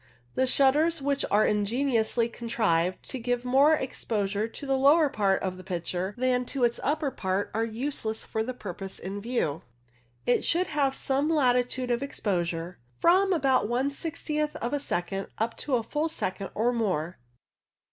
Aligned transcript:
The 0.33 0.47
shutters 0.47 0.99
which 0.99 1.23
are 1.29 1.45
ingeniously 1.45 2.27
con 2.27 2.49
trived 2.49 3.03
to 3.03 3.19
give 3.19 3.45
more 3.45 3.75
exposure 3.75 4.47
to 4.47 4.65
the 4.65 4.75
lower 4.75 5.09
part 5.09 5.43
of 5.43 5.57
the 5.57 5.63
picture 5.63 6.15
than 6.17 6.43
to 6.45 6.63
its 6.63 6.79
upper 6.81 7.11
part 7.11 7.51
are 7.53 7.63
useless 7.63 8.23
for 8.23 8.41
the 8.41 8.55
purpose 8.55 8.97
in 8.97 9.21
view. 9.21 9.61
It 10.25 10.43
should 10.43 10.65
have 10.69 10.95
some 10.95 11.29
latitude 11.29 11.91
of 11.91 12.01
exposure, 12.01 12.79
from 12.99 13.31
about 13.31 13.67
one 13.69 13.91
sixtieth 13.91 14.55
of 14.55 14.73
a 14.73 14.79
second 14.79 15.27
up 15.37 15.55
to 15.57 15.75
a 15.75 15.83
full 15.83 16.09
second 16.09 16.49
or 16.55 16.73
more. 16.73 17.19